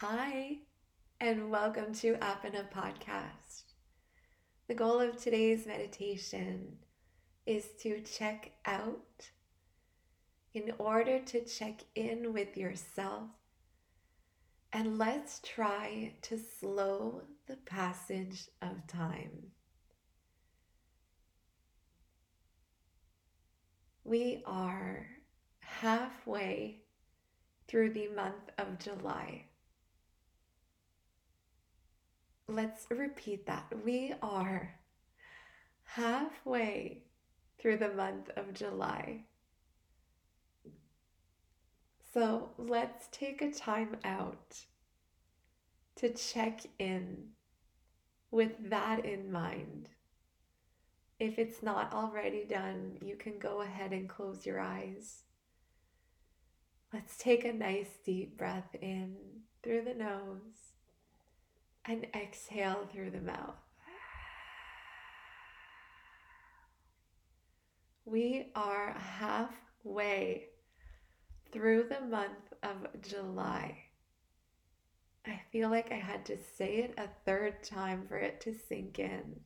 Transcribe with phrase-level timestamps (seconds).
[0.00, 0.58] Hi,
[1.20, 3.64] and welcome to Apana Podcast.
[4.68, 6.76] The goal of today's meditation
[7.46, 9.28] is to check out
[10.54, 13.24] in order to check in with yourself.
[14.72, 19.48] And let's try to slow the passage of time.
[24.04, 25.08] We are
[25.58, 26.82] halfway
[27.66, 29.46] through the month of July.
[32.58, 33.72] Let's repeat that.
[33.84, 34.74] We are
[35.84, 37.04] halfway
[37.56, 39.26] through the month of July.
[42.12, 44.64] So let's take a time out
[45.94, 47.28] to check in
[48.32, 49.90] with that in mind.
[51.20, 55.22] If it's not already done, you can go ahead and close your eyes.
[56.92, 59.14] Let's take a nice deep breath in
[59.62, 60.72] through the nose
[61.88, 63.56] and exhale through the mouth.
[68.04, 70.48] We are halfway
[71.50, 73.78] through the month of July.
[75.26, 78.98] I feel like I had to say it a third time for it to sink
[78.98, 79.40] in.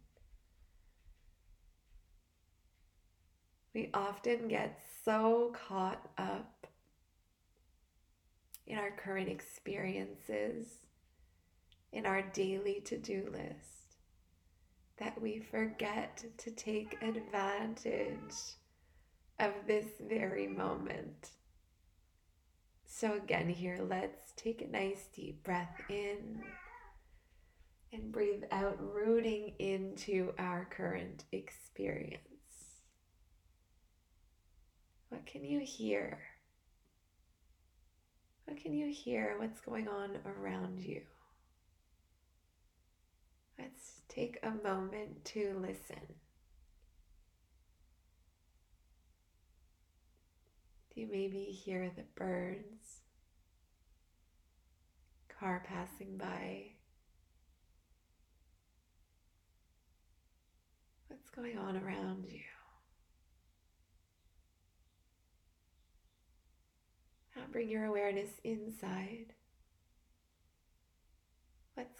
[3.74, 6.66] We often get so caught up
[8.66, 10.66] in our current experiences,
[11.92, 13.96] in our daily to do list,
[14.98, 18.56] that we forget to take advantage
[19.38, 21.30] of this very moment.
[22.86, 26.42] So, again, here, let's take a nice deep breath in
[27.92, 32.20] and breathe out, rooting into our current experience.
[35.08, 36.20] What can you hear?
[38.46, 39.36] What can you hear?
[39.38, 41.02] What's going on around you?
[43.62, 46.02] Let's take a moment to listen.
[50.92, 53.02] Do you maybe hear the birds,
[55.28, 56.72] car passing by?
[61.06, 62.40] What's going on around you?
[67.36, 69.34] Now bring your awareness inside.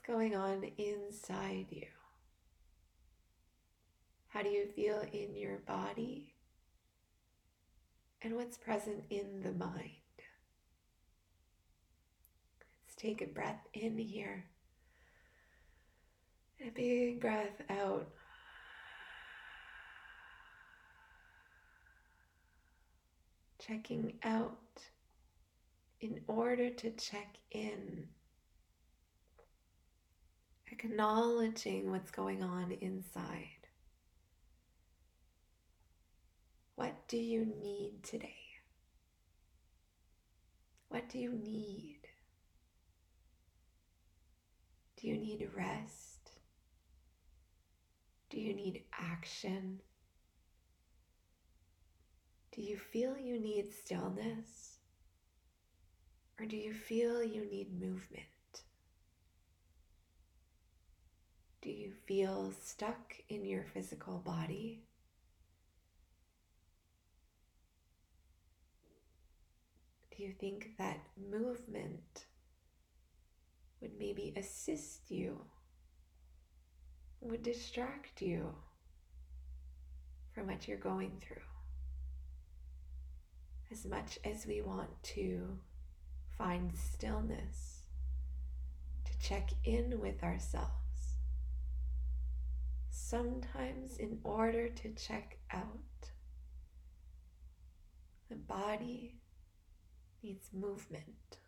[0.06, 1.86] Going on inside you?
[4.28, 6.34] How do you feel in your body?
[8.22, 9.90] And what's present in the mind?
[12.84, 14.46] Let's take a breath in here
[16.58, 18.08] and a big breath out.
[23.60, 24.58] Checking out
[26.00, 28.08] in order to check in,
[30.72, 33.68] acknowledging what's going on inside.
[36.76, 38.34] What do you need today?
[40.88, 42.00] What do you need?
[44.96, 46.30] Do you need rest?
[48.30, 49.80] Do you need action?
[52.54, 54.78] Do you feel you need stillness?
[56.40, 58.24] Or do you feel you need movement?
[61.62, 64.82] Do you feel stuck in your physical body?
[70.10, 70.98] Do you think that
[71.30, 72.26] movement
[73.80, 75.40] would maybe assist you,
[77.20, 78.52] would distract you
[80.34, 81.36] from what you're going through?
[83.70, 85.58] As much as we want to
[86.36, 87.82] find stillness,
[89.04, 90.91] to check in with ourselves.
[92.94, 96.10] Sometimes, in order to check out,
[98.28, 99.16] the body
[100.22, 101.38] needs movement.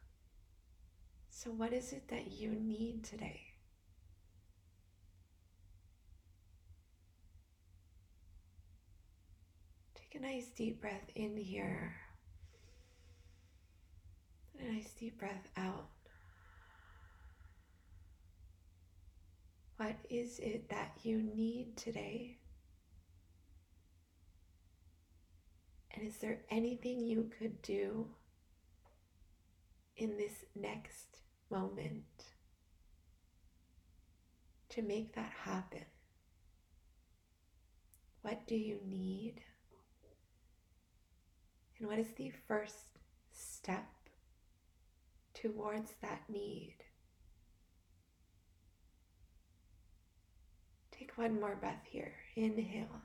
[1.29, 3.43] So, what is it that you need today?
[9.95, 11.95] Take a nice deep breath in here.
[14.59, 15.94] and A nice deep breath out.
[19.85, 22.39] What is it that you need today?
[25.93, 28.07] And is there anything you could do
[29.99, 31.19] in this next
[31.51, 32.25] moment
[34.71, 35.85] to make that happen?
[38.23, 39.43] What do you need?
[41.79, 43.01] And what is the first
[43.33, 43.85] step
[45.35, 46.77] towards that need
[51.17, 52.13] One more breath here.
[52.35, 53.01] Inhale.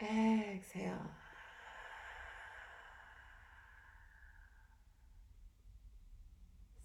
[0.00, 1.10] Exhale.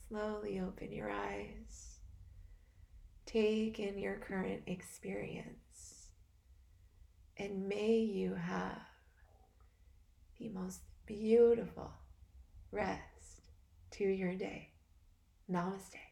[0.10, 2.00] Slowly open your eyes.
[3.26, 6.10] Take in your current experience.
[7.38, 8.82] And may you have
[10.38, 11.92] the most beautiful
[12.72, 13.48] rest
[13.92, 14.72] to your day.
[15.50, 16.11] Namaste.